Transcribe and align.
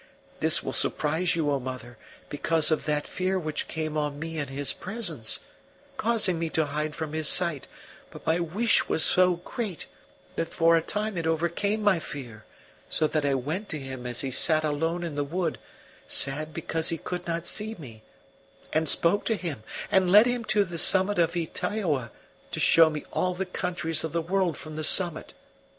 This 0.39 0.63
will 0.63 0.73
surprise 0.73 1.35
you, 1.35 1.51
O 1.51 1.59
mother, 1.59 1.95
because 2.27 2.71
of 2.71 2.85
that 2.85 3.07
fear 3.07 3.37
which 3.37 3.67
came 3.67 3.95
on 3.95 4.17
me 4.17 4.39
in 4.39 4.47
his 4.47 4.73
presence, 4.73 5.41
causing 5.95 6.39
me 6.39 6.49
to 6.49 6.65
hide 6.65 6.95
from 6.95 7.13
his 7.13 7.29
sight; 7.29 7.67
but 8.09 8.25
my 8.25 8.39
wish 8.39 8.89
was 8.89 9.03
so 9.03 9.35
great 9.35 9.85
that 10.37 10.51
for 10.51 10.75
a 10.75 10.81
time 10.81 11.19
it 11.19 11.27
overcame 11.27 11.83
my 11.83 11.99
fear; 11.99 12.45
so 12.89 13.05
that 13.05 13.25
I 13.27 13.35
went 13.35 13.69
to 13.69 13.79
him 13.79 14.07
as 14.07 14.21
he 14.21 14.31
sat 14.31 14.63
alone 14.65 15.03
in 15.03 15.13
the 15.13 15.23
wood, 15.23 15.59
sad 16.07 16.51
because 16.51 16.89
he 16.89 16.97
could 16.97 17.27
not 17.27 17.45
see 17.45 17.75
me, 17.77 18.01
and 18.73 18.89
spoke 18.89 19.23
to 19.25 19.35
him, 19.35 19.61
and 19.91 20.11
led 20.11 20.25
him 20.25 20.43
to 20.45 20.63
the 20.65 20.79
summit 20.79 21.19
of 21.19 21.35
Ytaioa 21.35 22.09
to 22.49 22.59
show 22.59 22.89
me 22.89 23.05
all 23.11 23.35
the 23.35 23.45
countries 23.45 24.03
of 24.03 24.13
the 24.13 24.21
world 24.23 24.57
from 24.57 24.77
the 24.77 24.83
summit. 24.83 25.35